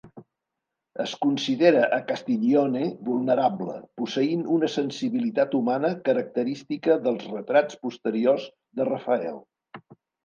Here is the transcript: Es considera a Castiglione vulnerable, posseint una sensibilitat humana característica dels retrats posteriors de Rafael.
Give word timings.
Es 1.01 1.11
considera 1.25 1.81
a 1.97 1.99
Castiglione 2.11 2.81
vulnerable, 3.09 3.75
posseint 4.01 4.41
una 4.55 4.69
sensibilitat 4.77 5.53
humana 5.59 5.93
característica 6.09 6.97
dels 7.05 7.27
retrats 7.37 7.81
posteriors 7.85 8.49
de 8.81 8.89
Rafael. 8.95 9.39